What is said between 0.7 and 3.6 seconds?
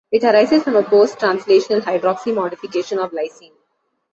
a post-translational hydroxy modification of lysine.